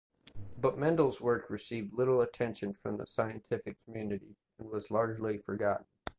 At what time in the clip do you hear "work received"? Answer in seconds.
1.21-1.93